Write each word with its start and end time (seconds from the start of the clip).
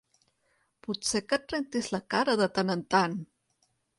Potser 0.85 1.21
que 1.33 1.39
et 1.41 1.53
rentis 1.55 1.91
la 1.97 2.01
cara 2.15 2.35
de 2.43 2.49
tan 2.57 2.75
en 2.77 2.83
tant! 2.95 3.17